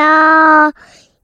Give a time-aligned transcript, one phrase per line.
[0.00, 0.72] 要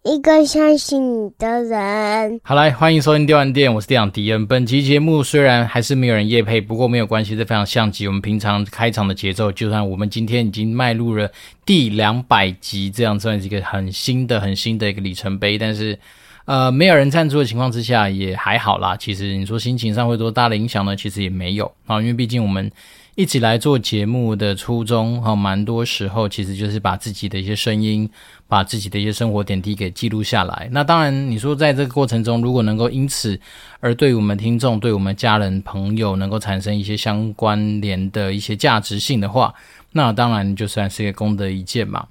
[0.03, 2.39] 一个相信你的人。
[2.45, 4.47] 好，来欢迎收听电玩店，我是店长迪恩。
[4.47, 9.51] 本期节目虽然还是没有人夜配，不过没有关系，这非常像极我们平常开场的节奏。
[9.51, 11.27] 就算我们今天已经迈入了
[11.65, 15.99] 第两百集，这样算是一个很新的、很新的一个里程碑，但是。
[16.45, 18.97] 呃，没有人赞助的情况之下也还好啦。
[18.97, 20.95] 其实你说心情上会多大的影响呢？
[20.95, 22.71] 其实也没有啊，因为毕竟我们
[23.17, 28.09] 一起来做节目的初衷哈，蛮多时候其实就是把自己的一些声音，
[28.47, 30.69] 把自己的一些生活点滴给记录下来。
[30.71, 33.41] 那当然，你说在这个过程中，如果能够因此
[33.81, 39.55] 而对我们听众、对我们家人朋友能够产生一些相关联的一些价值性的话，
[39.93, 42.07] 那当然就算是一个功德一件嘛。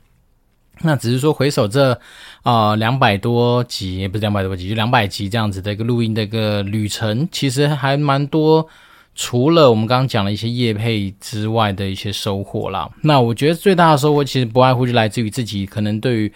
[0.81, 1.95] 那只是说回首这
[2.42, 8.67] 啊两百多集，也不是两百多集，就两百集这样子的一个录音的一个旅程，其实还蛮多。
[9.16, 16.31] 除了我们刚刚讲的一些业配之外的一些收获啦，那我觉得最大的收获其实不外乎就来自于自己可能对于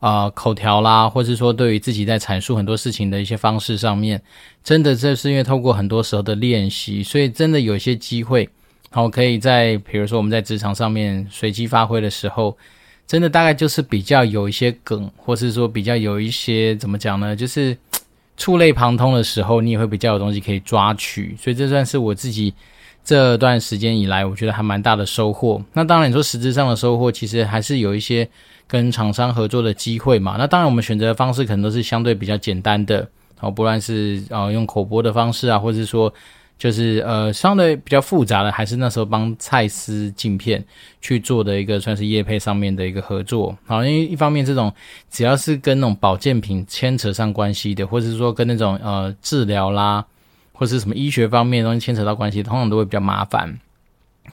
[0.00, 4.20] 啊、口条啦，或是说对于自己在阐述很多事情的一些方式上面，
[4.64, 8.48] 真的这是因为透过很多时候的练习，所以真的有一些机会，
[8.90, 12.56] 好可以在比如说我们在职场上面随机发挥的时候。
[13.04, 17.36] 真的大概就是比较有一些梗，或是说比较有一些怎么讲呢？
[17.36, 17.76] 就是
[18.36, 21.36] 触类旁通的时候，你也会比较有东西可以抓取。
[21.38, 22.52] 所以这算是我自己
[23.04, 25.62] 这段时间以来，我觉得还蛮大的收获。
[25.72, 28.28] 那当然你说实质上的收获，其实还是有一些
[28.66, 30.36] 跟厂商合作的机会嘛。
[30.38, 33.08] 那当然我们选择的方式可能都是相对比较简单的，
[33.40, 36.12] 哦，不论是呃用口播的方式啊，或者是说。
[36.58, 40.64] 就是呃，相对比较复杂的，还是那时候帮蔡司镜片
[41.00, 43.56] 去做的一个算是业配上面的一个合作。
[43.66, 44.72] 好，因为一方面这种
[45.10, 50.04] 只要是跟那种保健品牵扯上关系的，或者是说跟那种呃治疗啦，
[50.52, 53.58] 或是什么医学方面的东西牵扯到关系，通常都会比较麻烦。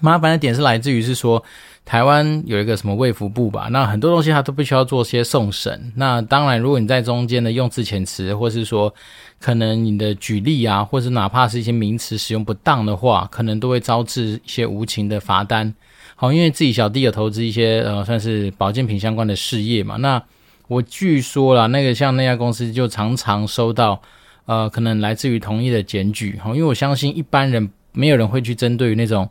[0.02, 1.44] 麻烦的点是来自于是说，
[1.84, 5.92] 台湾有一个什么卫福部吧，那很多东西它都必须要做些送审。
[5.96, 8.94] 那当然，如果你在中间的用字遣词，或是说
[9.42, 15.74] 可能你的举例啊，或是哪怕是一些名词使用不当的话，可能都会招致一些无情的罚单。
[16.16, 19.98] 好，因为自己小弟有投资一些呃，算是保健品相关的事业嘛。
[19.98, 20.22] 那
[20.68, 24.02] 我据说啦，那个像那家公司就常常收到
[24.46, 26.40] 呃，可能来自于同业的检举。
[26.42, 29.30] 好，因为我相信一般人没有人会去针对于那种。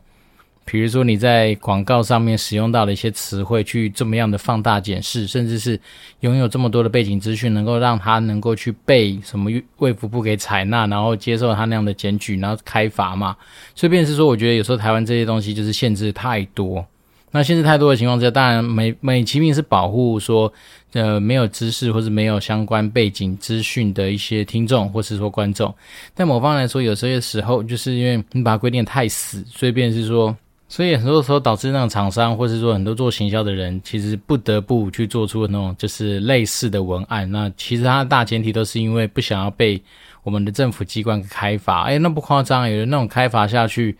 [0.71, 5.79] 比如说你在广告上面使用到的一些词汇，去这么样的放大检视，甚至是
[6.19, 13.35] 拥有这么多的背景资讯，能够让他能够去被什么卫福部给采纳，然后接受他那样的检举，然后开罚嘛。
[13.73, 16.85] 所以便是说，我觉得有时候台湾这些东西就是限制太多。
[17.31, 20.53] 那限制太多的情况之下，当然美美其名是保护说，
[20.93, 25.73] 呃，没有知识或是没有相关背景资讯的一些听众或是说观众。
[26.13, 30.37] 但某方来说，有些时候就是因为你把它规定太死，所以便是说。
[30.71, 37.29] 所以很多时候导致那种厂商，或是说很多做行销的人，其实不得不去做出那种就是类似的文案。
[37.31, 39.81] 那其实它的大前提都是因为不想要被
[40.21, 41.85] 我们的政府机关开罚。
[41.85, 43.97] 哎，那不夸张，有的那种开罚下去，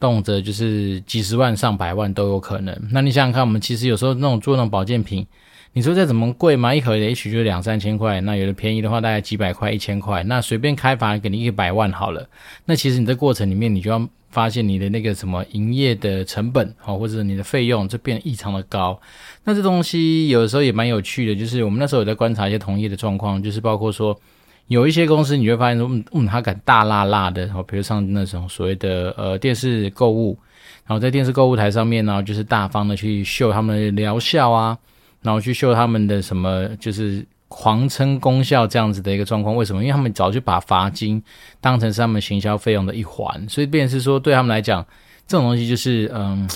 [0.00, 2.74] 动辄就是几十万、上百万都有可能。
[2.90, 5.26] 那你想想看，我们其实有时候那种做那种保健品，
[5.76, 8.18] 你说再怎么贵嘛，一盒也许就两三千块。
[8.22, 10.22] 那有的便宜的话，大概几百块、一千块。
[10.22, 12.26] 那随便开罚给你一百万好了。
[12.64, 14.08] 那其实你这过程里面，你就要。
[14.28, 19.00] 发现你的那个什么营业的成本，好，或者你的费用就变得异常的高。
[19.44, 24.14] 那这东西有的时候也蛮有趣的，就是我们那时候有在观察一些同业的状况，就是包括说
[24.66, 30.36] 有一些公司，你会发现说，嗯嗯，他敢大辣辣的，好，比如像那种所谓的呃电视购物，
[30.86, 34.76] 然后在电视购物台上面呢，就是大方的去秀他们的疗效啊，
[35.26, 37.26] 然后去秀他们的什么，就是。
[37.48, 39.80] 狂称功效这样子的一个状况，为什么？
[39.80, 41.22] 因为他们早就把罚金
[41.60, 44.84] 当成是他们行销费用的一环，所以便是说对他们来讲，
[45.28, 46.48] 这种东西就是嗯。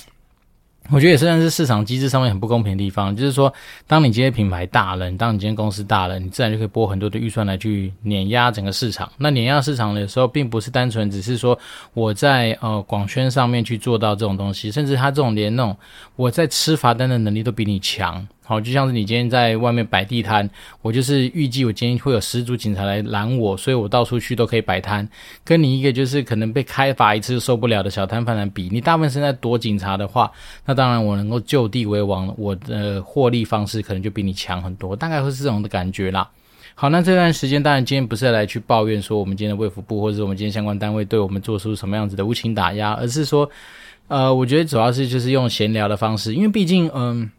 [0.90, 3.52] 我觉得也算是市场机制上面很不公平的地方，就是说，
[3.86, 9.08] 当你今天品牌大了，当你今天公司大了，你自然就可以拨很多的预算来去碾压整个市场。
[9.16, 11.56] 那碾压市场的时候，并不是单纯只是说
[11.94, 15.76] 我在呃广宣上面去做到这种东西，甚至他这种连那种
[16.16, 18.26] 我在吃罚单的能力都比你强。
[18.50, 20.50] 好，就像是你今天在外面摆地摊，
[20.82, 25.08] 我就是预计我今天会有十组警察来拦我，所以我到处去都可以摆摊。
[25.44, 30.28] 跟你一个就是可能被开罚一次受不了的小摊贩来比，你大部分是在躲警察的话，
[30.66, 36.28] 那当然我能够就地为王，我的获利方式可能就比你强很多，大概会是这种的感觉啦。
[36.74, 43.48] 好，那这段时间当然今天不是来去抱怨说我们今天的卫福部或者是我们今天相关单位对我们做出什么样子的无情打压，而是说，
[44.08, 47.30] 呃，我觉得主要是就是用闲聊的方式，因为毕竟，嗯。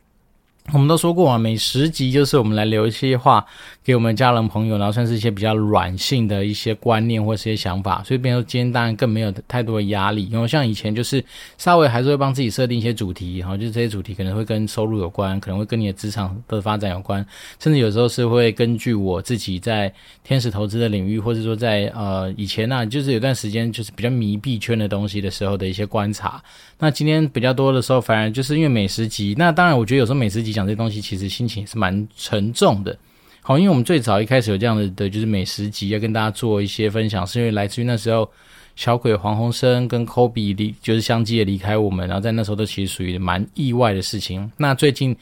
[0.74, 3.46] 我们都说过啊，每十集就是我们来留一些话
[3.84, 8.02] 给我们家人朋友，然后算是一些比较软性的一些观念或是一些想法。
[8.06, 11.22] 所以，变成今天当然更没有太多的压力，因为像以前就是
[11.58, 17.26] 稍微还是会帮自己设定一些主题，然后就是这些主题可能会跟收入有关，可能会跟你的职场的发展有关，
[17.60, 19.94] 甚至有时候是会根据我自己在
[20.24, 26.42] 天使投资的领域，或者说在呃以前呢、啊，就是有段时间就是比较迷币圈的东西的时候的一些观察。
[26.80, 30.61] 那今天比较多的时候，反而就是因为每十集，那当然我觉得有时候每十集讲。
[30.62, 32.96] 讲这东西其实心情是蛮沉重的，
[33.42, 38.30] 好，因为我们最早一开始有这样的的，就是美食集要跟大家做一些分享，是因为来自于那时候
[38.76, 44.52] 小鬼黄鸿升跟 Kobe 离就是相继的离开我们，然后在那时候都其实属于蛮意外的事情。
[44.56, 45.16] 那最近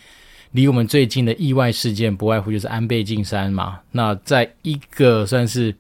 [0.52, 3.80] 离我们最近的意外事件，不外乎就是安倍晋三嘛。
[3.92, 5.74] 那在一个算是。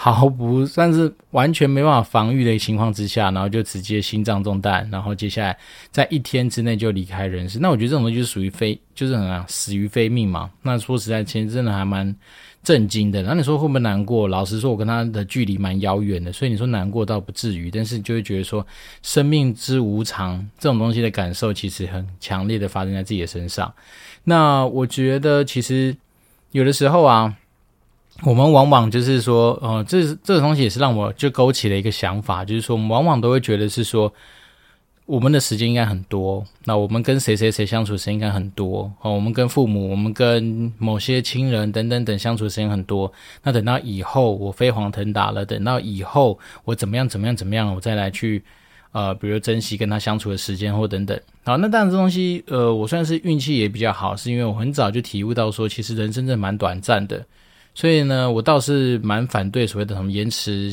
[0.00, 5.58] 毫不算是完全没办法防御的情况之下，然后就直接心脏中弹，然后接下来
[5.90, 7.58] 在一天之内就离开人世。
[7.58, 10.48] 那我觉得这种东西就属于非，就是很啊，死于非命嘛。
[10.62, 12.14] 那说实在，其实真的还蛮
[12.62, 13.24] 震惊的。
[13.24, 14.28] 那你说会不会难过？
[14.28, 18.64] 老实说，我跟他的距离蛮遥远的，所以你说难过倒不至于，但是就会觉得说
[19.02, 23.74] 生命之无常这种东西的感受，其实很强烈的发生在自己的身上。
[24.22, 25.96] 那我觉得其实
[26.52, 27.34] 有的时候啊。
[28.24, 34.12] 我们往往就是说，呃，这这个东西也是让我就勾起了一个想法，就是说，我们往往都会觉得是说，
[35.06, 43.10] 我们的时间应该很多，那我们跟谁谁谁相处的时间应该很多，哦，我们跟父母，我们跟某些亲人等等等相处的时间很多，
[43.44, 48.42] 那等到以后我飞黄腾达了，等到以后我怎么样怎么样怎么样，我再来去，
[48.90, 51.18] 呃，比如珍惜跟他相处的时间或等等。
[51.44, 57.24] 好，那当然这东西，呃，我算是运气也比较好，是因为我很早就体悟到说，其实人生真的蛮短暂的。
[57.78, 60.72] 所以呢，我倒是蛮反对所谓的什么延迟、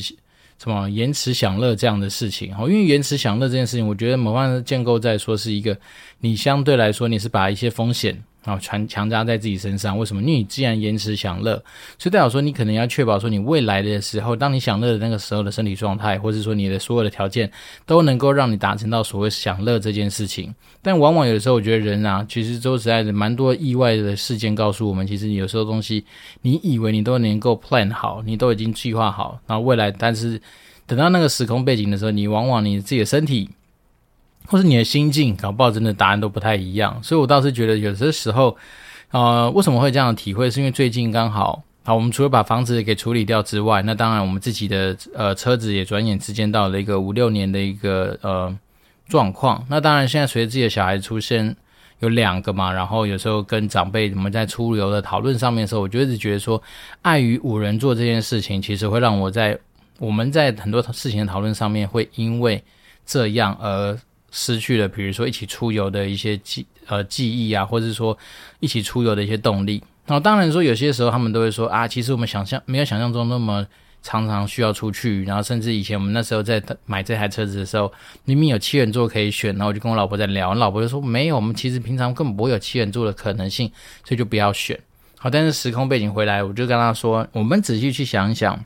[0.58, 2.52] 什么延迟享乐这样的事情。
[2.58, 5.78] 哦因为延迟享乐这件事情，我觉得某方面建构在说是一个，
[6.18, 8.20] 你相对来说你是把一些风险。
[8.46, 10.22] 啊，传强加在自己身上，为什么？
[10.22, 11.56] 因为你既然延迟享乐，
[11.98, 17.52] 所以代表说你可能要确保说你未来的时候，当你享乐的那个时候的身体状态，或者说你的所有的条件，
[17.86, 20.54] 都能够让你达成到所谓享乐这件事情。
[20.82, 26.06] 但往往有的时候，我觉得人啊，其实说实在的，蛮多意外的事件告诉我们，其实你有时候东西，
[26.44, 30.40] 你以为你都能够 plan 好，你都已经计划好，然后未来，但是
[30.86, 33.50] 等到那个时空背景的时候，你往往你自己的身体。
[34.48, 38.56] 或是你的心境，搞不好真的答案都不太一样，所以我倒是觉得有些时候，
[39.12, 40.50] 呃，为什么会这样的体会？
[40.52, 48.56] 是因为最近刚好，好，我们除了把房子给处理掉之外，那当然我们自己的呃车子也转眼之间到了一个五六年的一个呃
[49.08, 49.66] 状况。
[49.70, 51.56] 那当然现在随着自己的小孩出现
[52.00, 56.62] 有两个嘛，然后有时候跟长辈我们在出游的讨论上面的时候，我就一直觉得说，
[57.02, 59.58] 爱与五人座这件事情，其实会让我在
[59.98, 62.64] 我们在很多事情的讨论上面，会因为
[63.06, 63.98] 这样而。
[64.38, 68.16] 失去了，比如说一起出游的一些记呃记忆啊，或者是说
[68.60, 69.82] 一起出游的一些动力。
[70.06, 73.66] 然后当然说有些时候他们都会说啊，其实我们想象没有想象中那么
[74.04, 75.24] 常常需要出去。
[75.24, 77.90] 然后甚至以前我们那时候在买这台车子的时候，
[78.26, 83.72] 明明有七人座可以选，然后我就跟我老婆在聊，老婆就说没有，我们其实平常根本不会有七人座的可能性，
[84.04, 84.78] 所以就不要选。
[85.18, 88.64] 好，但是时空背景回来，我就跟他说，我们仔细去想一想。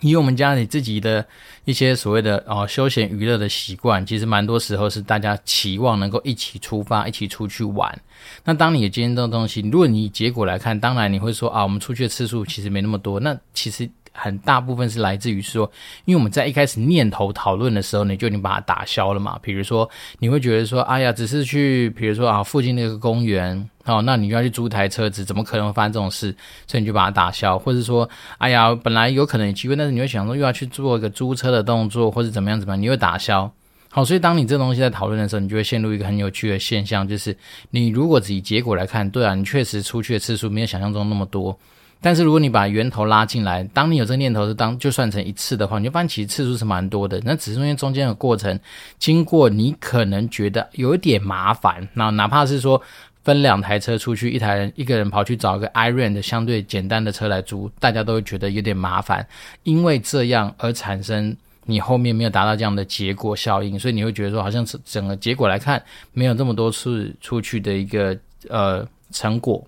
[0.00, 1.24] 以我们家里自己的
[1.64, 8.00] 一些所谓的哦休闲娱乐的习惯，其实蛮多时候是大家期望能够一起出发，一起出去玩。
[8.44, 13.20] 那当你有今天这种东西，如果你以结果来看，当然你会说啊，我们出去的次数其实没那么多。
[13.20, 13.88] 那其实。
[14.12, 15.70] 很大部分是来自于说，
[16.04, 19.38] 因为我们在一开始念头讨论的时候，你就已经把它打消了嘛。
[19.40, 19.88] 比如说，
[20.18, 26.34] 你会觉得说，哎呀，只是去，比如说啊，附近那个公园，哦，那你就要去租台车子，怎么可能会发生这种事？
[26.66, 28.08] 所以你就把它打消，或者说，
[28.38, 33.50] 哎呀，本来有可能有机会，但是你会想说，又要去做一个租车的动作，或者怎么样怎么样，你会打消。
[33.88, 37.36] 好，所以当你这东西在讨论的时候，你就会陷入一个很有趣的现象，就是
[37.70, 41.58] 你如果只以结果来看，对啊，你确实出去的次数没有想象中那么多。
[42.02, 47.20] 但是如果你把源头拉进来，当你有这个念头是当就算成一次的话，你就发现其实次数是蛮多的。
[47.24, 48.58] 那只是因为中间的过程，
[48.98, 52.80] 经过你可能觉得有一点麻烦，那哪怕是说
[53.22, 59.26] 分两台车出去，一台人一个人跑去找一个 iRent 的相对简单的车来租，大家都会觉得有点麻烦，
[59.62, 61.36] 因为这样而产生
[61.66, 68.16] 你后面没有达到这样的结果效应，所以你会觉得说好像是整个结果来看没有这么多次出去的一个
[68.48, 69.64] 呃成果。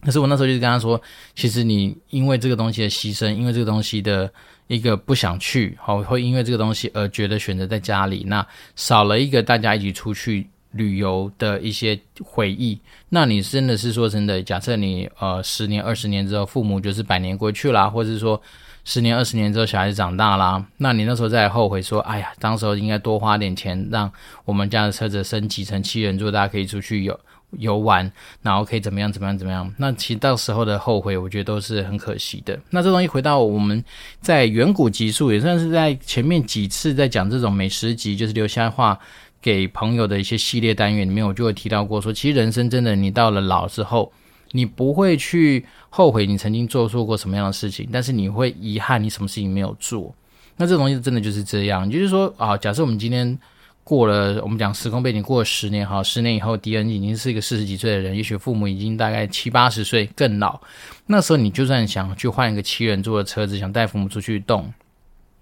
[0.00, 1.00] 可是我那时候就是跟他说，
[1.36, 4.28] 其实你因为这个东西的牺牲，因为这个东西的
[4.66, 12.78] 一个不想去，好，会因为这个东西而觉得选择在家里，那少了一个大家一起出去旅游的一些回忆。
[13.08, 18.40] 那你真的是说真的，假设你呃十年二十年之后，父母就是百年过去啦，或者是说
[18.84, 24.10] 十年二十年之后小孩子长大啦，那你那时候再后悔说，哎呀，当时候应该多花点钱，让
[24.44, 27.18] 我们家的车子升级成七人座，大家可以出去游。
[27.58, 28.10] 游玩，
[28.40, 29.70] 然后可以怎么样怎么样怎么样。
[29.76, 32.58] 那其实到时候的后悔，我觉得都是很可惜的。
[32.70, 33.84] 那这东西回到我们
[34.22, 38.98] 在远古集数，也算是在前面几次在讲这种美食集，就是留下话
[39.42, 44.12] 给朋友的一些系列单元里面，我就会提到过说，其实人生真的，你到了老之后，
[44.52, 50.14] 你不会去后悔你曾经做错过什么样的事情，但是你会遗憾你什么事情没有做。
[50.56, 53.36] 那这东西真的就是这样，就是说啊，假设我们今天
[53.82, 60.60] 过了，我们讲时空背景过了十年，哈，十年以后，迪恩已经是一个四十几岁的人，也许父母已经大概七八十岁更老，
[61.06, 64.72] 那时候你就算想去换一个七人座的车子，想带父母出去动。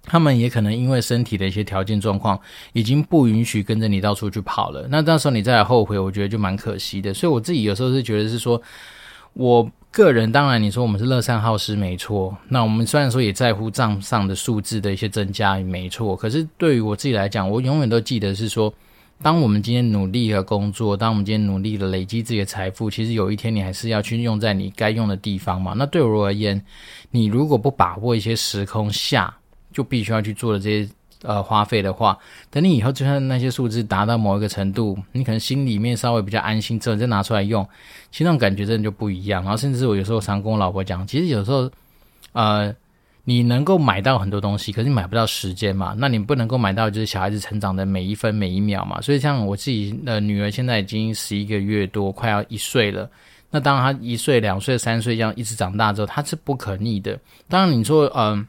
[0.05, 2.41] 他们也可能因为身体的一些条件状况，
[2.73, 4.87] 已经不允许跟着你到处去跑了。
[4.91, 7.13] 那到时候你再来后悔，我觉得就蛮可惜的。
[7.13, 8.61] 所以我自己有时候是觉得是说，
[9.35, 12.37] 我个人当然你说我们是乐善好施没错。
[12.49, 18.73] 那我们虽然说也在乎账上的数字的一些增加也没错，可是对于我自己来讲，我永远都记得是说，
[19.23, 25.75] 当我们今天努力的工作，当我们今天努力的累积自己的财富，其实有一天你还是要去用在你该用的地方嘛。
[25.77, 26.65] 那对我而言，
[27.11, 29.35] 你如果不把握一些时空下，
[29.73, 30.91] 就必须要去做的这些
[31.23, 32.19] 呃花费的话，
[32.51, 37.63] 等你以后就算那些数字达到某一个程度，你可能心里面稍微比较安心之后，再拿出来用，
[38.11, 39.43] 其实那种感觉真的就不一样。
[39.43, 41.71] 然后甚至我有时候常跟我老婆讲，其实有时候
[42.33, 42.75] 呃
[43.25, 49.01] 你能够买到很多东西，可是你买不到时间嘛，那你不能够买到就是小孩子成长的每一分每一秒嘛。
[49.01, 53.09] 所以像我自己的女儿现在已经十一个月多，快要一岁了。
[53.51, 57.19] 那当她一岁、两岁、三岁这样一直长大之后，她是不可逆的。
[57.47, 58.47] 当然你说嗯。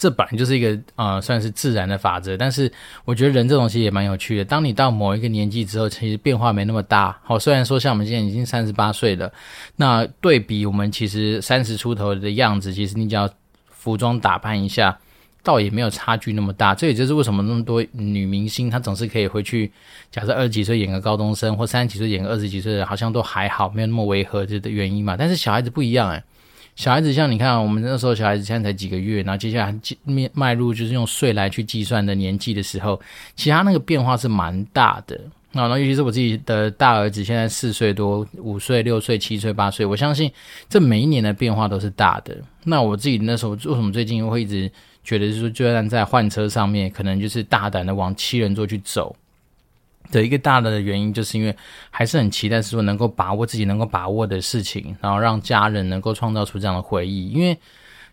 [0.00, 2.34] 这本来就是一个呃，算是自然的法则。
[2.34, 2.72] 但是
[3.04, 4.42] 我觉得人这东西也蛮有趣的。
[4.42, 7.14] 当你到某一个年纪之后，其实变化没那么大。
[7.22, 9.30] 好，虽然说像我们现在已经三十八岁了，
[9.76, 13.28] 那对比我们其实三十出头的样子，其实你只要
[13.68, 14.98] 服装打扮一下，
[15.42, 16.74] 倒也没有差距那么大。
[16.74, 19.70] 这也就是为什么那么多女明星她总是可以回去，
[20.10, 25.14] 假设二十几岁演个高中生，或三十几岁演个二十几岁的，好像都还好，没有那么违和这的原因嘛。
[25.14, 26.24] 但是小孩子不一样诶。
[26.80, 32.98] 小孩子像你看，我们那时候小孩子现在才几个月，然后接下来迈迈入就是用岁来去计算的年纪的时候，
[33.36, 35.20] 其实他那个变化是蛮大的。
[35.52, 40.32] 那尤其是我自己的大儿子，现在四岁多、五岁、六岁、七岁、八岁，我相信
[40.70, 42.34] 这每一年的变化都是大的。
[42.64, 44.72] 那我自己那时候为什么最近会一直
[45.04, 49.14] 觉得就是说，就算在换车上面，可能就是大胆的往七人座去走。
[50.10, 51.54] 的一个大的原因，就是因为
[51.90, 57.30] 还是很期待，是说能够把握自己能够把握的事情，然后让家人能够创造出这样的回忆。
[57.30, 57.56] 因为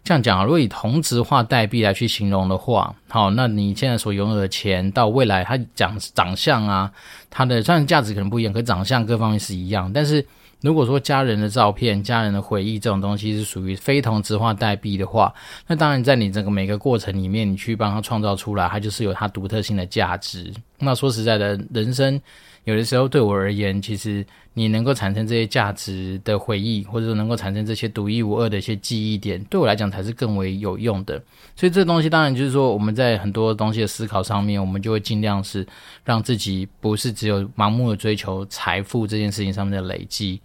[0.03, 6.91] 这样讲，如果以同质化代币来去形容的话，好，那你现在所拥有的钱，到未来它讲长相啊，
[7.29, 10.25] 它的虽然价值可能不一样，可长相各方面是一样，但是。
[10.61, 15.33] 如果说家人的照片、家人的回忆这种东西是属于非同质化代币的话，
[15.67, 20.53] 那当然在你这个每个过程里面，你去帮他创造出来，它就是有它独特性的价值。
[20.79, 22.21] 那说实在的，人生。
[22.67, 31.17] 有的时候对我而言，其实你能够产生这些价值的回忆，或者说能够产生这些独一无二的一些记忆点，对我来讲才是更为有用的。
[31.55, 35.65] 所以这东西当然就是说，我们在很多东西的思考上面，我们就会尽量是
[36.03, 40.41] 让自己不是只有盲目的追求财富这件事情上面的累积。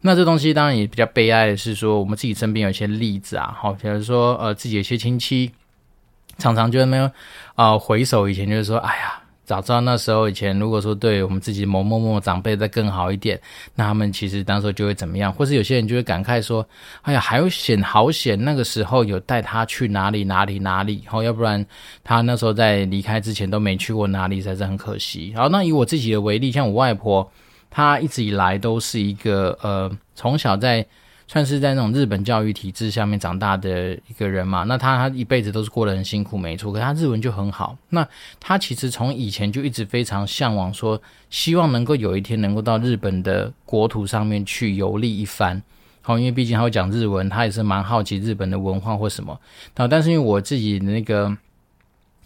[0.00, 5.50] 那这东西当然也比较悲哀的是说，我们自己身边有一些例子啊，好，比如说呃自己有些亲戚
[6.38, 7.10] 常常就没有
[7.54, 9.20] 啊、回首以前，就是说，哎呀。
[9.46, 13.40] 早知道那时候以前，如果说对我们自己某某某长辈再更好一点，
[13.76, 15.32] 那他们其实当时就会怎么样？
[15.32, 16.66] 或是有些人就会感慨说
[17.02, 21.64] ：“哎呀，还有险好险，那个时候有带他去哪里哪里哪里，然后，要不然
[22.02, 27.30] 他那时候在离开之前都没去过哪里，才是很可惜。”好，那以我自己的为例，像我外婆，
[27.70, 30.84] 她一直以来都是一个呃，从小在。
[31.28, 36.72] 算是在那种日本教育体制下面长大的一个人嘛，那他他一辈子都是过得很辛苦，没错。
[36.72, 38.06] 可他日文就很好，那
[38.38, 45.60] 他其实从以前就一直非常向往，说希望能够有一天能够到日本的国土上面去游历一番。
[46.02, 49.38] 好，因为毕竟他会讲日文，他也是蛮好奇日本的文化或什么。
[49.76, 51.36] 好，但是因为我自己的那个。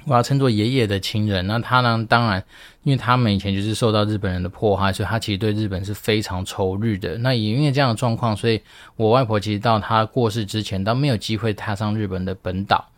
[0.07, 2.04] 我要称作爷爷的亲人，那他呢？
[2.09, 2.42] 当然，
[2.85, 7.19] 因为他们以前就是受到日本人的迫害，所以他其实对日本是非常仇日的。
[7.19, 8.61] 那也因为这样的状况，所以
[8.97, 12.88] 我外婆其实到他过世之前都没有机会踏上日本的本岛。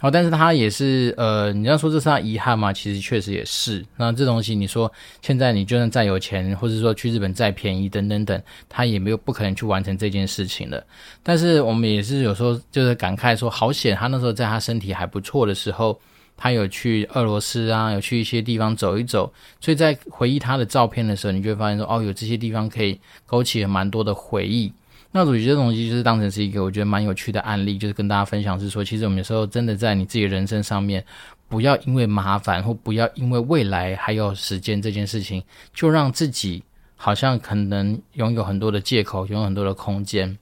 [0.00, 2.72] 好，但是他也是呃，你要说这是他遗憾吗？
[2.72, 3.84] 其实确实也是。
[3.96, 4.90] 那这东西你说
[5.22, 10.84] 现在你就算再有钱，或者说去日本再便宜等等等，他也没有不可能去完成这件事情了。
[11.22, 15.98] 但是我们也是有时候就是感慨说，好险他那时候在他身体还不错的时候。
[16.40, 19.30] 他有去俄罗斯啊，有去一些地方走一走，
[19.60, 24.72] 所以在回忆他的照片的时候，你就会发现说，哦，有这些地方可以勾起了蛮多的回忆。
[25.10, 31.04] 那我觉得这东西就是当成是一个我觉得蛮有趣的案例，就是跟大家分享是说，其实我们有时候真的在你自己人生上面，
[31.48, 35.42] 不要因为麻烦或不要因为未来还有时间这件事情，
[35.74, 36.62] 就让自己
[36.94, 40.38] 好像可能拥有很多的借口，拥有很多的空间。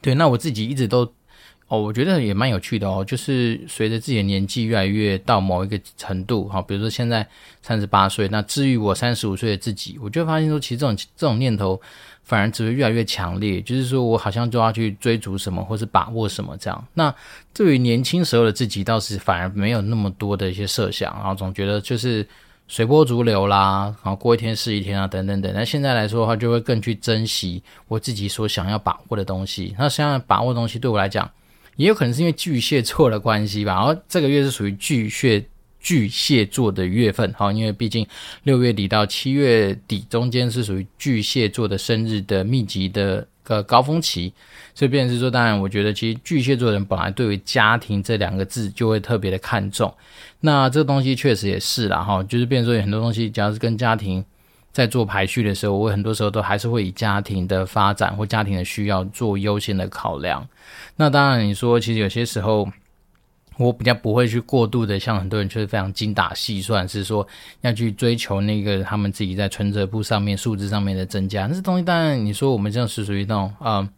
[0.00, 1.12] 对，那我自己一直都。
[1.68, 7.26] 哦，我觉得也蛮有趣的哦，就是随着自己的年纪越来越到某一个程度，哈，比如说现在
[7.60, 11.78] 三十八岁，那至于我三十五岁的自己，我就发现说，其实这种这种念头
[12.22, 16.84] 反而只会越来越强烈，就是说我好像就要去追逐什么，或是把握什么这样。
[16.94, 17.14] 那
[17.52, 22.26] 对于年轻时候的自己，倒是反而没有那么多的一些设想，然后总觉得就是
[22.66, 25.52] 随波逐流啦，然后过一天是一天啊，等等等。
[25.54, 29.74] 那现在来说的话，就会更去珍惜我自己所想要把握的东西。
[29.78, 31.30] 那实际上把握东西对我来讲。
[31.78, 35.44] 也有可能是因为巨蟹座的关系吧，然后这个月是属于巨蟹
[35.78, 38.04] 巨蟹座的月份，哈，因为毕竟
[38.42, 44.32] 六月底到七月底中间是属于巨蟹座的生日的密集的个高峰期，
[44.74, 49.94] 所以变是说，当然我觉得其实巨蟹座人本来对于家庭这两个字就会特别的看重，
[50.40, 54.24] 那这个东西确实也是啦，哈，就是变成说有很多东西只要是跟家庭。
[54.72, 60.46] 在做排序的时候，我很多时候都还是会以家庭的发展或家庭的需要做优先的考量。
[60.94, 62.68] 那当然，你说其实有些时候，
[63.56, 67.26] 我比较不会去过度的，像很多人就是非常精打细算，是说
[67.62, 71.46] 要去追求那个他们自己在存折簿上面数字上面的增加。
[71.46, 73.88] 那这东西当然，你说我们这样是属于那种啊、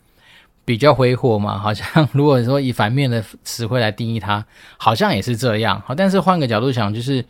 [0.64, 4.42] 比较挥霍嘛， 好像如果说以反面的词汇来定义它，
[4.78, 5.82] 好像也是这样。
[5.84, 7.22] 好，但是换个角度想，就是。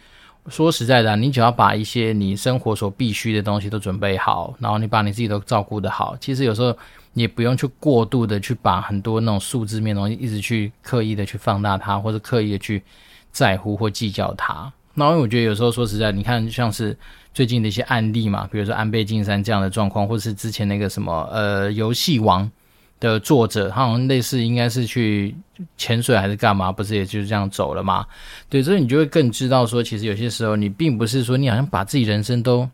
[0.51, 6.77] 说实在的，你只要把一些你生活所必需的东西都准备好，然后你把你自己都照顾得好，其实有时候
[7.13, 12.83] 你也不用去过度的去把很多那种数字面的东西一直去刻意的去放大它，或者刻意的去
[13.31, 14.71] 在乎或计较它。
[14.93, 16.97] 那因为我觉得有时候说实在，你看像是
[17.33, 22.51] 最近的一些案例嘛，比如说安倍晋三这样的状况，或者是之前那个什么呃游戏王。
[23.01, 25.35] 的作者，他好像类似应该是去
[25.77, 28.07] 潜水还是干嘛，不是也就是这样走了吗？
[28.49, 32.69] 对，所以你就会更知道说，其实有些时候你并不是说你好像把自己人生都。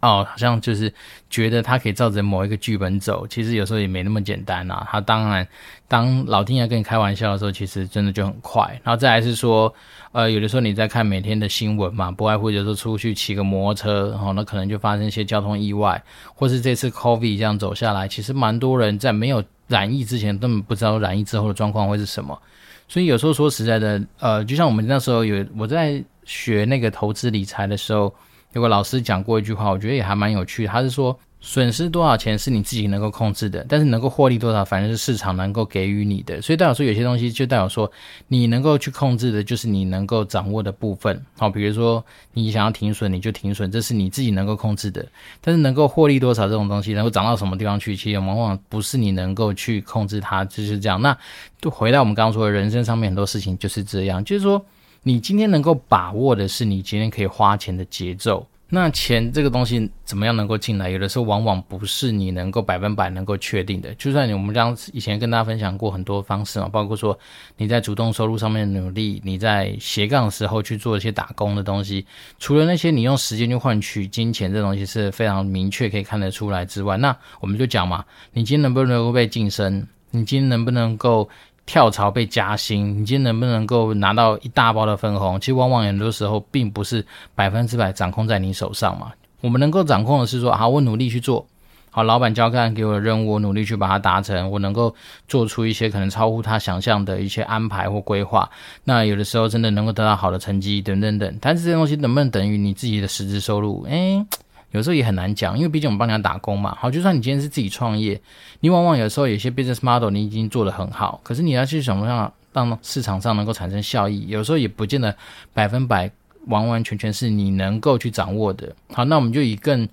[0.00, 0.92] 哦，好像就是
[1.30, 4.86] 觉得他可以照着某一个剧本走，其实有时候也没那么简单啊。
[4.90, 5.46] 他当然，
[5.88, 8.62] 当老天爷跟你开玩笑的时候，其实真的就很快。
[8.84, 9.72] 然后再来是说，
[10.12, 16.00] 呃，有的时候你在看每天的新闻嘛，不外乎就是出去骑个摩托车，然后那可能就发生一些交通意外，
[16.34, 22.38] 或是这次 COVID 这样走下来，其实蛮多人在没有染疫之前根本不知道染疫之后的状况会是什么。
[22.86, 28.14] 所以有时候说实在的，呃，就像我们那时候有我在学那个投资理财的时候。
[28.52, 30.66] 有个老师讲过一句话，我觉得也还蛮有趣。
[30.66, 36.40] 他是说，损失多少钱是你自己能够控制的，但是能够获利多少，反正是市场能够给予你的。
[36.40, 37.90] 所以代表说，有些东西就代表说，
[38.28, 41.22] 你能够去控制的，就是你能够掌握的部分。
[41.36, 45.04] 好，比如说你想要停损，你就停损，这是你自己能够控制的。
[45.42, 51.00] 但是能够获利多少这种东西，能够涨到什么地方去，其实往往不是你能够去控制它，就是这样。
[51.02, 51.16] 那
[51.60, 54.64] 就回到我们刚刚说的人生上面，很多事情就是这样，就是说。
[55.06, 58.44] 你今天能够把握的是你今天可以花钱的节奏。
[58.68, 60.90] 那钱这个东西怎么样能够进来？
[60.90, 63.94] 有的时候往往不是你能够百分百能够确定的。
[63.94, 67.16] 就算你我们这样以前跟大家分享过很多方式嘛，包括说
[67.56, 72.04] 你在主动收入上面的努力，你在斜杠的时候去做一些打工的东西，
[72.40, 79.86] 除了那些你用时间去换取金钱这东西是非常明确可以看得出来之外，那我们就讲嘛，你今天能不能够被晋升？
[80.10, 81.28] 你今天能不能够？
[81.66, 85.38] 跳槽被加薪，你今天能不能够拿到一大包的分红？
[85.40, 89.12] 其实往往很多时候并不是百分之百掌控在你手上嘛。
[89.40, 91.44] 我们能够掌控的是说，好，我努力去做，
[91.90, 94.94] 好，老板交干给我的任务，我努力去把它达成，我能够
[95.26, 98.48] 做出一些可能超乎他想象的一些安排或规划。
[98.84, 101.38] 那有的时候真的能够得到好的成绩，等等等。
[101.40, 103.84] 但是这些东西能不能等于你自己的实质收入？
[103.88, 104.24] 诶。
[104.72, 106.76] 有时候也很难讲，因为毕竟我们帮人家打工嘛。
[106.78, 108.20] 好，就算你今天是自己创业，
[108.60, 115.16] 你往往有时候有些 business model 你已经做得很好，可是你要去想办法让市场上能够产生效益，有时候也不见得
[115.54, 116.10] 百分百
[116.46, 118.74] 完完全全是你能够去掌握的。
[118.92, 119.88] 好，那我们就以更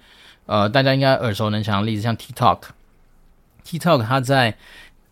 [0.45, 4.55] 呃大家应该耳熟能详的例子，像 TikTok，TikTok 它在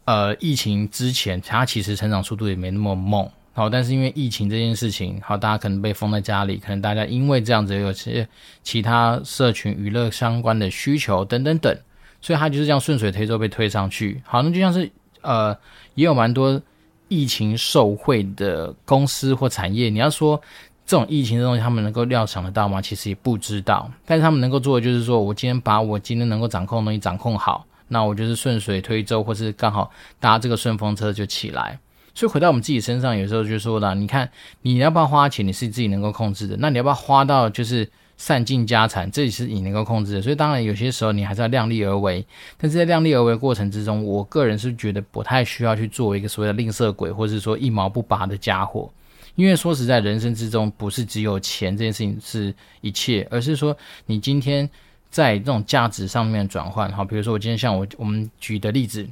[0.06, 3.30] 呃疫情之前，它其实成长速度也没那么猛。
[3.54, 8.26] 好，但是因为疫情这件事情，好，大家可能被封在家里，可能大家因为这样子有些
[8.64, 11.78] 其他社群娱乐相关的需求等等等，
[12.22, 14.22] 所以它就是这样顺水推舟被推上去。
[14.26, 15.54] 好，那就像是呃，
[15.96, 16.62] 也有蛮多
[17.10, 19.90] 疫情受惠的公司或产业。
[19.90, 20.40] 你要说
[20.86, 22.82] 这种疫情的东西，他们能够料想得到吗？
[22.82, 23.92] 其实也不知道。
[24.06, 31.78] 但是他们能够做的就是说，我今天把我今天能够掌控的东西掌控好，那我就是顺水推舟，或是刚好搭这个顺风车就起来。
[32.14, 34.30] 所以回到我们自己身上，有时候就说了，你看
[34.62, 36.56] 你要不要花钱，你是自己能够控制的。
[36.60, 40.22] 那你要不要花到就是散尽家产，这也是你能够控制的。
[40.22, 42.26] 所以当然有些时候你还是要量力而为。
[42.58, 48.92] 但是在量力而为过程之中，我个人是觉得不太需要去做一个所谓的吝啬鬼，或者是说一毛不拔的家伙。
[49.36, 54.70] 因为说实在，人生之中不是只有钱这件事情是一切，而是说你今天
[55.10, 56.92] 在这种价值上面转换。
[56.92, 59.08] 好，比如说我今天像我我们举的例子，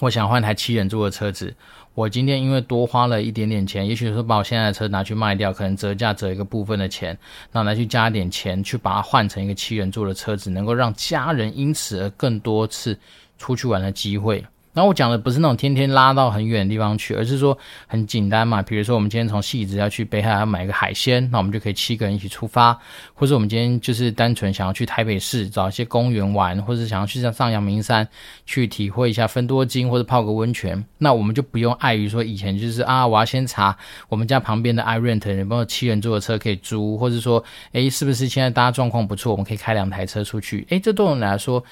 [0.00, 1.54] 我想换台七人座的车子。
[1.98, 7.08] 我今天因为多花了一点点钱，也许是把我现在的车拿去卖掉，可能折价折一个部分的钱，
[7.50, 12.96] 然后来去加点钱去把它换成一个七人座的车子，能够让家人因此而更多次
[13.36, 14.44] 出去玩的机会。
[14.72, 18.62] 然后我讲的不是那种天天拉到很远的地方去，而是说很简单嘛。
[18.62, 22.78] 比如说我们今天从汐止要去北海要买个海鲜，那我们就可以七个人一起出发；
[23.12, 28.06] 或者我们今天就是单纯想要去台北市找一些公园玩，或者想要去上上阳明山
[28.46, 33.76] 去体会一下芬多金或者泡个温泉，那我们就不用碍于说以前就是啊，我要先查
[34.08, 40.64] 我们家旁边的 iRent 有没有七人座的车可以租，或者说诶是不是现在大家状况不错，我们可以开两台车出去？
[40.70, 41.64] 诶，这对我们来说。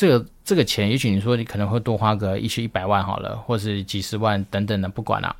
[0.00, 5.36] 这个这个钱，也许你说你可能会多花个一些一百万好了，或是几十万等等的，不管了。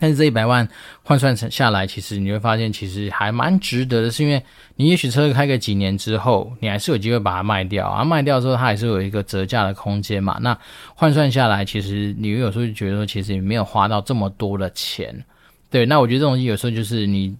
[0.00, 0.68] 但是这一百万
[1.04, 4.42] 换算成下来，其实你会发现，其实还蛮值得的，是因为
[4.74, 10.38] 你也许车开个几年之后，你还是有机会把它卖掉啊，卖掉之后它还是有一个折价的空间嘛。
[10.40, 10.58] 那
[10.96, 15.24] 换算下来，其实你有时候就觉得说，其实也没有花到这么多的钱。
[15.70, 17.36] 对，那我觉得这种东西有时候就是你。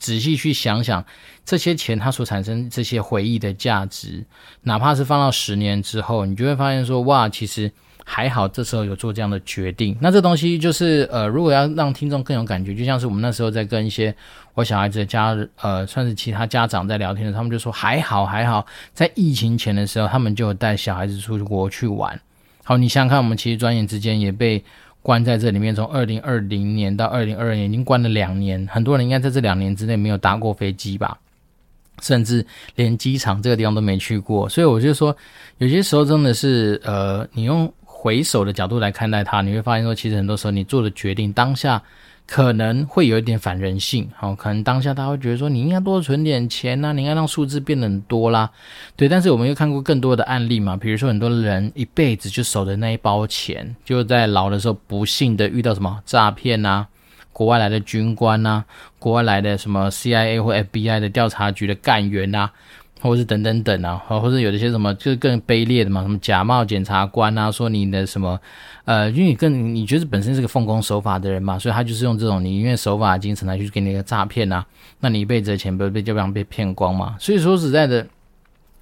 [0.00, 1.04] 仔细去想想，
[1.50, 4.24] 这些钱它所产生这些回忆的价值，
[4.62, 7.68] 哪怕是放到十年之后，你就会发现说，哇，其实
[8.04, 9.98] 还好，这时候有做这样的决定。
[10.00, 14.14] 那这东西就是，呃，如果要让听众更有感觉，就像是我们那时候在跟一些
[14.54, 22.16] 我小孩子的家，呃，算是其他家长在聊天的，他们就说，还好，还好，在疫情前的时候，他们就有带小孩子出国去玩。
[22.62, 24.62] 好，你想想看，我们其实转眼之间也被。
[25.02, 28.68] 关在这里面，从二零二零年到二零二二年，已经关了两年。
[28.70, 31.18] 很多人应该在这两年之内没有搭过飞机吧，
[32.00, 32.44] 甚至
[32.76, 34.48] 连机场这个地方都没去过。
[34.48, 35.16] 所以我就说，
[35.58, 41.82] 有些时候真的是，呃，你用回首的角度来看待它，你会发现说，其实很多时候你做的决定当下。
[42.26, 48.48] 可能会有一点反人性，好，可能当下他会觉得说，你应该多存点钱呐，你应该让数字变得很多啦，
[48.94, 49.08] 对。
[49.08, 56.86] 但是我们又看过更多的案例嘛，比如说很多人一辈子就守着那一包钱，就在老的时候不幸的遇到什么诈骗呐，
[57.32, 58.64] 国外来的军官呐，
[58.98, 62.50] 国外来的什么 CIA 或 FBI 的调查局的干员呐。
[63.02, 68.38] 或者是等等等啊，或者有一些什么就是更卑劣的嘛，什么假冒检察官啊，说你的什么，
[68.84, 74.62] 呃，因为你更你觉得本身是个奉公守法的人嘛，所以他就是用这种你因为守法的精神来去给你一个诈骗啊，
[74.98, 77.16] 那你一辈子的钱不是被就这样被骗光嘛？
[77.18, 78.06] 所以说实在的，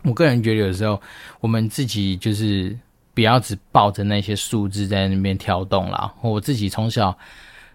[0.03, 1.01] 我个人觉得有时候
[1.39, 2.77] 我们自己就是
[3.15, 6.13] 不要只抱着那些数字在那边跳动啦。
[6.23, 7.17] 我自己从小。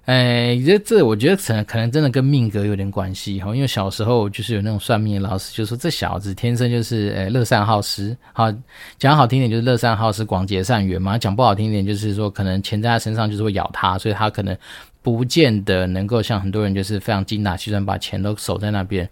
[0.06, 3.56] 哎，这这，我觉得可能可能真的跟命格有点关系哈。
[3.56, 8.54] 因为小时候就是有那种算命的老师就说，这小子天生就是呃乐善好施，好
[9.00, 11.18] 讲好听点就是乐善好施，广结善缘嘛。
[11.18, 14.58] 讲不好听点就是说，可能钱在他身上就是会咬他，所以他可能
[15.02, 19.10] 不见得能够像很多人就是非常精打细算把钱都守在那边。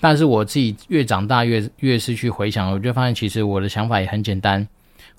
[0.00, 4.66] 但是我自己越长大越越是去回想，我就发现其实我的想法也很简单。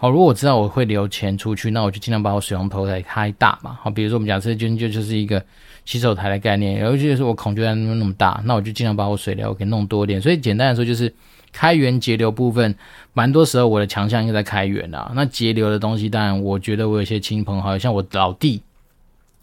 [0.02, 3.78] 好，如果我知道我会留钱出去，那我就尽量把我水龙头给开大嘛。
[3.84, 5.46] 好，比如说我们假设就就就是一个
[5.86, 10.20] 洗手台的概念，尤其是我孔就在那么那么大，那我就尽量把我水流给弄多一点。
[10.20, 11.14] 所以简单来说，就是
[11.52, 12.74] 开源节流部分，
[13.14, 15.12] 蛮多时候我的强项应该在开源啊。
[15.14, 18.60] 那节流的东西，当然我觉得我有些亲朋好友，像我老弟，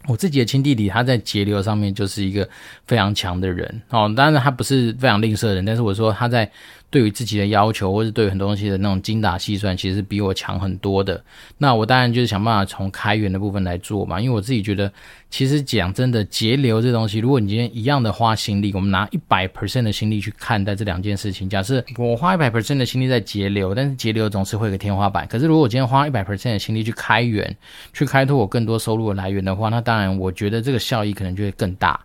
[0.07, 2.45] 我自己的亲弟弟，他在节流上面就是一个
[2.85, 3.81] 非常强的人。
[3.91, 6.51] 哦，当然他不是非常吝啬的人，但是我说他在。
[6.89, 11.23] 对于自己的要求，或是对于很多东西的那种精打细算，其实比我强很多的。
[11.57, 14.91] 那我当然就是想办法从开源的部分来做嘛，因为我自己觉得，
[15.29, 25.27] 其实讲真的，节流这东西，如果你今天一样的花心力，我们拿一百 percent 的心力去看待这两件事情，假设我花一百 percent 的心力在节流，但是节流总是会有个天花板。
[25.27, 27.55] 可是如果我今天花一百 percent 的心力去开源，
[27.93, 31.99] 去开拓我更多收入的来源的话，那当然我觉得这个效益可能就会更大。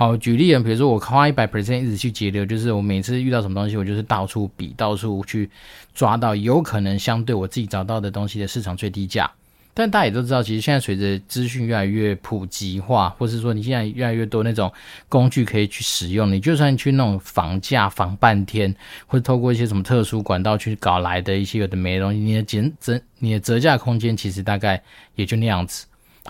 [0.00, 5.50] 好，举例啊，比如说我花一百 percent 一直去节流，就是我每次遇到什么东西，我就是到处比，到处去
[5.94, 9.30] 抓到有可能相对我自己找到的东西的市场最低价。
[9.74, 14.72] 但大家也都知道，其实现在随着资讯越来越普及化，或是说你现在越来越多那种
[15.06, 18.74] 工具可以去使用，你就算去那种房价仿半天，
[19.06, 24.82] 或者透过一些什么特殊管道去搞来的一些有的没的东西，你的减折你的折价空间其实大概
[25.14, 25.84] 也就那样子。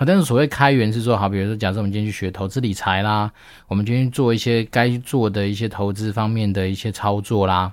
[0.07, 3.31] 但是所谓开源是说，好，比如说，假设我们今天去学投资理财啦，
[3.69, 7.73] 我们今天做一些该做的一些投资方面的一些操作啦，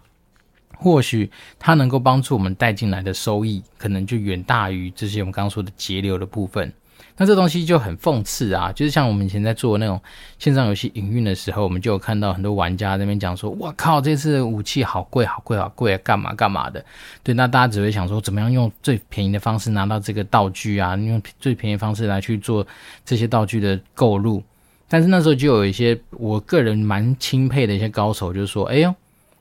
[0.76, 6.72] 或许它能够帮助我们带进来的收益，可能就远大于这些我们刚刚说的节流的部分。
[7.18, 10.00] 那这东西就很讽刺啊，就是像我们以前在做那种
[10.38, 16.86] 线上游戏营运的时候，我们就有看到很多玩家在那边讲说：“我靠，这次武器好贵，好贵，好贵啊，干嘛干嘛的。”
[17.24, 20.96] 对，那大家只会想说，怎么样用最便宜的方式拿到这个道具啊？
[20.96, 22.66] 用最便宜的方式来去做
[23.04, 24.44] 这些道具的购入。
[24.88, 28.94] 但是那时候就有一些我个人蛮钦佩的一些高手，就是说：“哎呦，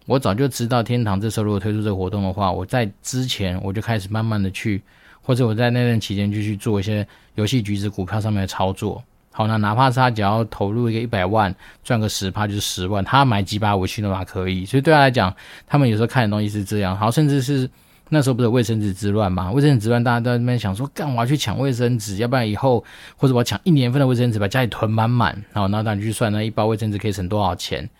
[0.06, 4.82] 我早就知道天堂这时候如果推出这个活动的话，我在之前我就开始慢慢的去，
[5.26, 9.02] 或者我在那段期间就去做一些游戏橘子股票上面的操作。
[9.32, 14.64] 好，那哪怕是他只要投入一个一百万，赚个十趴就是十万，他买几把武器的话可以。
[14.64, 15.34] 所以对他来讲，
[15.66, 16.96] 他们有时候看的东西是这样。
[16.96, 17.68] 好，甚至是
[18.08, 19.50] 那时候不是卫生纸之乱嘛？
[19.50, 22.16] 卫生纸之乱，大家都在那边想说，干嘛去抢卫生纸？
[22.18, 22.82] 要不然以后
[23.16, 25.44] 或者我抢一年份的卫生纸，把家里囤满满。
[25.52, 27.90] 好，那当你去算那一包卫生纸可以省多少钱？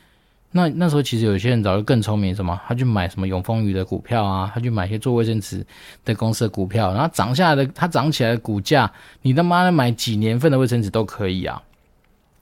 [0.57, 2.59] 那那时候其实有些人早就更聪明，什么？
[2.67, 5.65] 他去买什么永丰鱼的股票啊，他去买一些做卫生纸
[6.03, 8.91] 的公司的股票，然后涨下来的，它涨起来的股价，
[9.21, 11.63] 你他妈的买几年份的卫生纸都可以啊！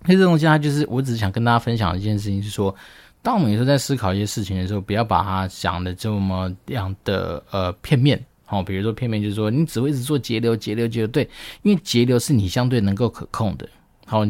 [0.07, 2.73] 所以这东西，它就是我只是想跟大家分享一件事情，是说，
[3.21, 8.25] 当我们有时候在思考一些事情的时候，不要把它想的这么样的呃片面。
[8.45, 11.29] 好，比如说片面就是说，你只会一直做节流、节流、节流，对，
[11.63, 13.69] 因为节流是你相对能够可控的。
[14.07, 14.25] 好。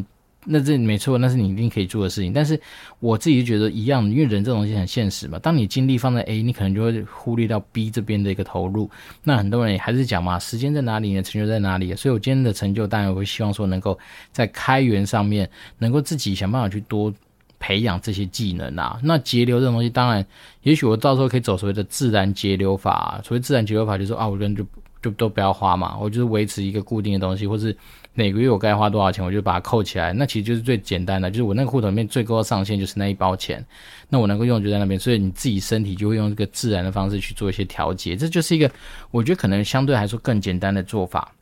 [0.44, 2.32] 那这没错，那是你一定可以做的事情。
[2.32, 2.60] 但是
[3.00, 5.38] 我自己就觉得一样，因为人这种东西很现实嘛。
[5.38, 8.90] 当你精力放在 A，你可能就会忽略到 B 这边的一个投入。
[9.22, 11.22] 那很多人也还是讲嘛，时间在哪里呢？
[11.22, 11.94] 成就在哪里？
[11.94, 13.98] 所以我今天的成就，当然我会希望说，能够
[14.32, 17.12] 在开源上面，能够自己想办法去多
[17.58, 19.00] 培养这些技能啊。
[19.02, 20.24] 那节流这种东西，当然，
[20.62, 23.20] 也许我到时候可以走所谓的自然节流法。
[23.24, 24.64] 所谓自然节流法，就是说啊，我跟就
[25.04, 27.76] 就都不要花嘛，我就是维持一个固定的东西，或是。
[28.16, 30.12] 每个月我该花多少钱，我就把它扣起来。
[30.12, 33.66] 那其实就是最简单的，就是我那个户头里面最高上限就是那一包钱，
[34.08, 34.96] 那我能够用就在那边。
[35.00, 38.70] 所以你自己身体就会用这个自然的方式去做一些调节，这就是一个
[39.10, 41.32] 我觉得可能相对来说更简单的做法。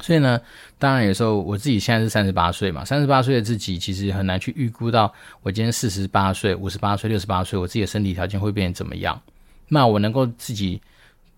[0.00, 0.40] 所以呢，
[0.78, 9.20] 当然有时候我自己现在是三十八岁嘛，三十八岁的自己其实很难去预估到我今天四十八岁、五十八岁、六十八岁，我自己的身体条件会变成怎么样。
[9.68, 10.80] 那我能够自己。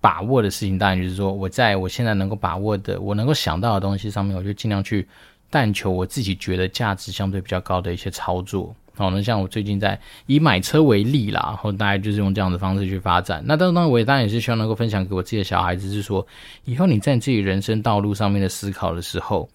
[0.03, 5.07] 把握的事情，当然就是说，我在我现在能够把握的，我能够想到的东西上面，我就尽量去
[5.49, 8.75] 但求我自己觉得价值相对比较高的一些操作。
[8.95, 13.43] 好，那像我最近在以买车为例啦，然后大概就是用这样的方式去发展。
[13.47, 16.27] 那当然，我也当然也是希望能够分享给我自己的小孩子，是说，
[16.65, 19.49] 以后你在自己人生道路上面的思考的时候。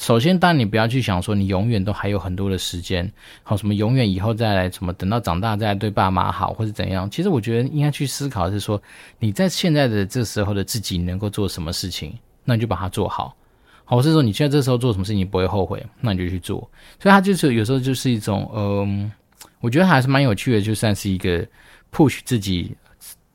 [0.00, 7.08] 首先，当然你不要去想说你永远都还有很多的时间，好什么永远以后再来什么，等到长大再来对爸妈好或是怎样。
[7.10, 8.82] 其实我觉得应该去思考是说，
[9.18, 13.36] 你在现在的这时候的自己能够做什么事情，那你就把它做好。
[13.84, 16.58] 好，是说你现在这时候做什么事情你不会后悔，那你就去做。
[16.98, 19.12] 所以它就是有时候就是一种，嗯，
[19.60, 21.46] 我觉得还是蛮有趣的，就算是一个
[21.92, 22.74] push 自己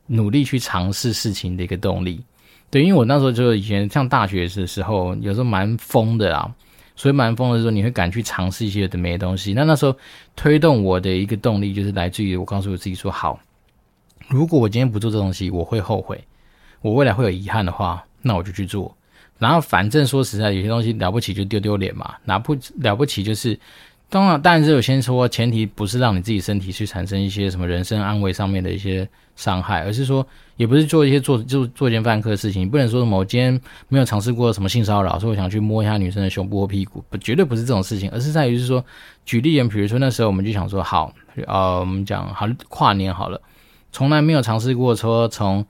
[0.06, 2.24] 努力去尝试事情的一个动力。
[2.70, 6.52] 对，因为我那时候就以前上大学的时候，有时候蛮疯的啊，
[6.94, 9.54] 所以蛮疯的时候，你会敢去尝试一些的没东西。
[9.54, 9.96] 那那时候
[10.34, 13.38] 推动我的一个动力，就是来自于我告诉我自己说：好，
[14.28, 16.22] 如果我今天不做这东西，我会后悔，
[16.82, 18.94] 我未来会有遗憾的话，那我就去做。
[19.38, 23.58] 然后反正说实在，有些东西了不起就丢丢脸嘛，拿不了不起就是。
[24.16, 30.26] 当然，当然是我先说，前提不是让你自己身体去产生一些什么人身安危上面的一些伤害，而是说，
[30.56, 32.66] 也不是做一些做就做一件犯科的事情。
[32.70, 38.82] 不能说什么我今天没有尝试过什么性骚扰，所以我想去摸一下女生的胸部或屁股，不，绝对不是这种事情，而是在于是说，
[39.26, 41.12] 举例，比如说那时候我们就想说，好，
[41.46, 43.38] 呃，我们讲好跨年好了，
[43.92, 45.62] 从来没有尝试过说从。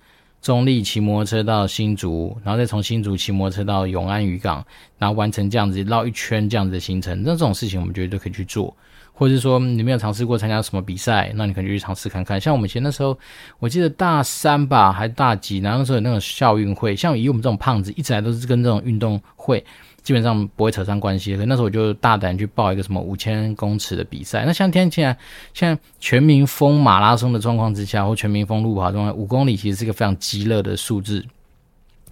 [0.46, 4.64] 中立骑摩托车到新竹，然后再从新竹骑摩托车到永安渔港，
[4.96, 7.20] 然后完成这样子绕一圈这样子的行程。
[7.24, 8.72] 那这种事情我们觉得都可以去做，
[9.12, 12.40] 或者是说你没有尝试过参加什么比赛，那你可能就去尝试看看。
[12.40, 13.18] 像我们以前那时候，
[13.58, 19.64] 我记得大三吧还大几，然后那时候有那种校运会，像以我们这种胖子，一直来都是跟这种运动会。
[20.06, 24.44] 基本上不会扯上关系，可那时候我就大胆去报一个什么五千公尺的比赛。
[24.46, 25.16] 那像天气啊，
[25.52, 31.26] 现在全民疯马拉松的状况之下，或全民疯路跑状况，五公里其实是一个非常激烈的数字。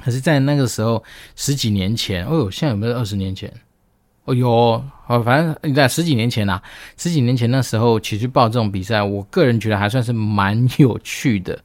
[0.05, 1.05] 可是，在那个时候
[1.37, 3.49] 十几年前，哦呦，现在有没有二十年前？
[4.25, 6.63] 哦呦，好，反正你在十几年前呐、啊，
[6.97, 11.57] 十几年前那时候其实报这种比赛，我个人觉得还算是蛮有趣的。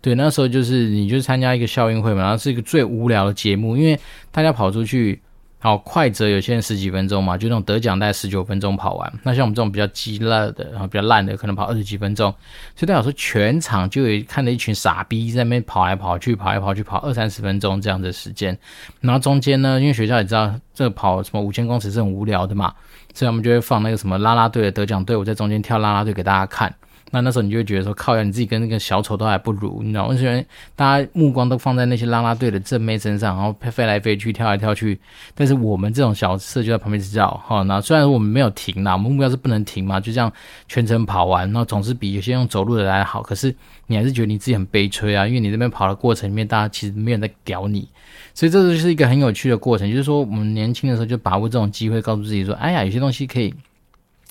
[0.00, 3.96] 对，那时候就是你就参加一个校运会嘛，然后是一个最无聊的节目，因为
[4.32, 5.20] 大家跑出去。
[5.58, 9.12] 好，快则有些人十几分钟嘛，就那种得奖大概十九分钟跑完。
[9.24, 12.30] 那像我们这种比较鸡肋的，然后比较烂的，可能跑二十几分钟。
[12.76, 18.56] 所以代表说全场就有看着一群傻逼在那边跑来跑去，跑来跑去，跑二三十分钟这样的时间。
[19.00, 22.72] 然后中间呢，因为学校也知道这个跑什么五千公尺是很无聊的嘛，
[23.14, 26.72] 所以我们就会放那个什么啦啦队的得奖队伍在中间跳啦啦队给大家看。
[27.12, 30.14] 那那时候你就会觉得说，靠呀，你自己跟那个小丑都还不如，你知道吗？
[30.14, 34.98] 因为大家目光都放在那些啦啦队的正妹身上，然后飞来飞去，跳来跳去。
[35.34, 37.62] 但是我们这种小色就在旁边知道，哈。
[37.62, 40.30] 那虽然我们没有停啦，我们目标是不能停嘛，就这样
[40.66, 43.22] 全程跑完，然后总是比有些用走路的来好。
[43.22, 43.54] 可是
[43.86, 47.88] 你还是觉得你自己很悲催啊，因为你这边跑的过程里面，大家其实没有在屌你。
[48.34, 53.54] 所以这就是一个很有趣的过程，就是说我们年轻的时候就把握这种机会，告诉自己说，哎呀，有些东西可以。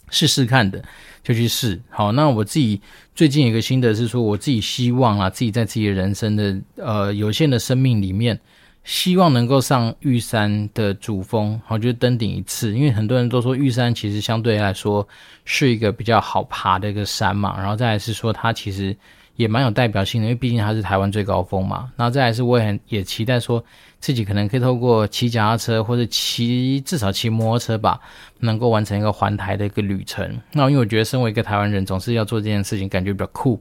[0.09, 0.83] 试试看的，
[1.23, 1.81] 就去试。
[1.89, 2.79] 好，那我自己
[3.13, 8.39] 最近有一个心得是说，我自己希望啊，自己在自己的人生的呃有限的生命里面，
[8.83, 12.73] 希望能够上玉山的主峰，好，就是登顶一次。
[12.73, 15.07] 因为很多人都说玉山其实相对来说
[15.43, 18.95] 是一个比较好爬的一个山嘛，然后再来是说它其实
[19.35, 21.91] 也蛮有代表性的，因为毕竟它是台湾最高峰嘛。
[21.95, 23.63] 然后再来是我也很也期待说。
[23.99, 27.99] 自己可能可以透过骑脚踏车或者骑至少骑摩托车吧，
[28.39, 30.39] 能够完成一个环台的一个旅程。
[30.51, 33.59] 那因为我觉得身为一个台湾人，总是要做这件事情，感觉比较酷。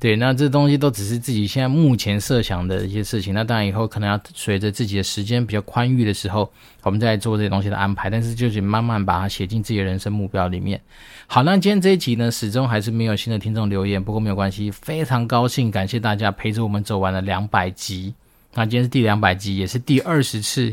[0.00, 3.32] 对，那这东西都只是自己现在目前设想的一些事情。
[3.32, 6.50] 那当然以后可能要随着自己的时间比较宽裕的时候，
[6.82, 8.10] 我们再做这些东西的安排。
[8.10, 10.80] 但是就是慢慢把它写进自己的人生目标里面。
[11.26, 18.12] 好，那今天这一集呢，始终还是没有新的听众留言，不过没有关系，非常高兴，感谢大家陪着我们走完了两百集。
[18.54, 20.72] 那今天是第两百集，也是第二十次，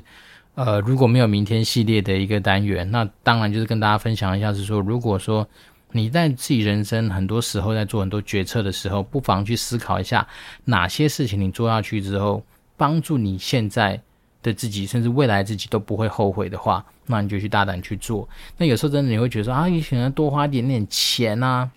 [0.54, 5.48] 呃，如果没有明天系列的一个单元，那当然就是跟大家分享一下，是说，如果说
[5.92, 10.28] 你在自己人生很多时候在做很多决策的时候，不妨去思考一下
[10.66, 12.44] 哪些事情你做下去之后，
[12.78, 14.00] 帮助你现在
[14.44, 18.30] 的自己，甚至未来自己都不会后悔的话，那你就去大胆去做。
[18.58, 21.70] 那有时候真的你会觉得说啊，你可能多花一点点钱啊，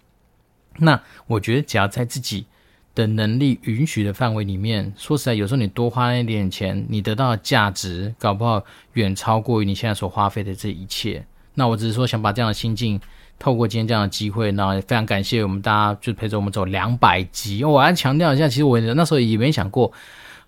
[0.76, 2.44] 那我觉得只要在自己。
[2.94, 11.24] 的能力允许的范围里面，说实在，有时候你多花一点钱，你得到的价值搞不好远超过于你现在所花费的这一切。
[11.54, 13.00] 那我只是说想把这样的心境，
[13.38, 17.64] 透过今天这样的机会，那非常感谢我们大家就陪着我们走两百集。
[17.64, 19.92] 我要强调一下，其实我那时候也没想过，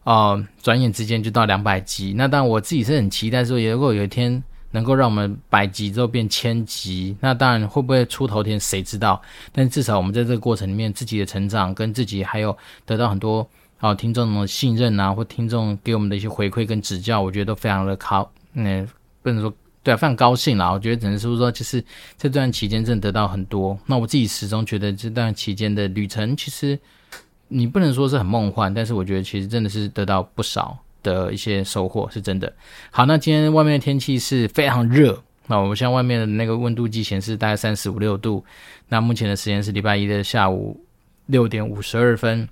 [0.04, 2.14] 呃，转眼之间就到两百集。
[2.16, 4.42] 那当然我自己是很期待说，如果有一天。
[4.76, 9.18] 能够让我们百集之后变千集，那当然会不会出头天谁知道？
[9.50, 18.86] 但至少我们在这个过程里面，自己的成长跟自己还有得到很多啊听众的信任啊，或听众给我们的一些回馈跟指教，我觉得都非常的高， 嗯，
[19.22, 19.50] 不能说
[19.82, 20.70] 对，非常高兴啦。
[20.70, 21.82] 我觉得只能说说，就是
[22.18, 23.78] 这段期间真的得到很多。
[23.86, 26.78] 那我自己始终觉得这段期间的旅程，其实
[27.48, 30.76] 你不能说是很梦幻，但是我觉得其实真的是得到不少。
[31.06, 32.52] 的一些收获是真的。
[32.90, 35.22] 好，那今天外面的天气是非常热。
[35.46, 38.44] 那我们现在外面的那个温度计显示大概三十五六度。
[38.88, 40.84] 那目前的时间是礼拜一的下午
[41.26, 42.48] 六点五十二分。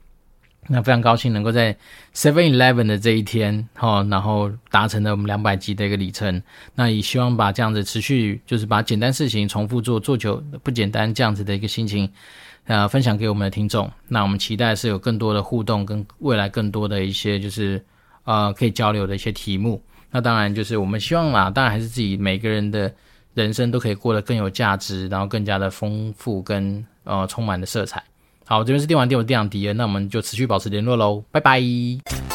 [0.69, 1.77] 那非常高兴能够在
[2.15, 6.41] Seven Eleven 的这一天，哈，然后达成了我们两百集的一个里程。
[6.75, 12.09] 那也希望把这样子持续，就是把简单事情重复做，做久不简单这样子的一个心情，
[12.67, 13.91] 呃，分享给我们的听众。
[14.09, 17.85] 那我们期待是有更多的互动，跟未来更多的一些就是。
[18.25, 22.93] 呃，可以交流的一些题目，那当然就是我们希望啦，当然还是自己每个人的
[23.35, 28.03] 人生都可以过得更有价值，然后更加的丰富跟呃充满的色彩。
[28.47, 32.34] 好，这边是电玩店，我是电长迪恩，那我们就持续保持联络喽，拜拜。